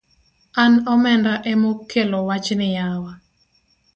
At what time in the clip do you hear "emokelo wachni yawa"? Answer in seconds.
1.51-3.13